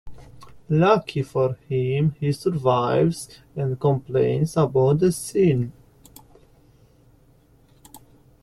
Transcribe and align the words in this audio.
Lucky 0.67 1.21
for 1.21 1.53
him, 1.69 2.15
he 2.19 2.31
survives 2.31 3.39
and 3.55 3.79
complains 3.79 4.57
about 4.57 4.97
the 4.97 5.11
scene. 5.11 5.71